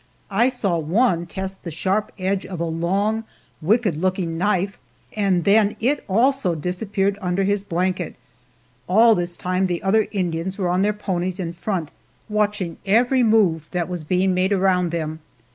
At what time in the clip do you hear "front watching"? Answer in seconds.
11.53-12.77